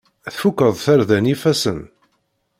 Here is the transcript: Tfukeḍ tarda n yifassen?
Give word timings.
Tfukeḍ 0.33 0.73
tarda 0.85 1.17
n 1.19 1.29
yifassen? 1.29 1.79